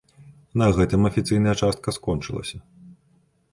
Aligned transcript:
На 0.61 0.69
гэтым 0.77 1.01
афіцыйная 1.09 1.55
частка 1.63 1.95
скончылася. 1.99 2.57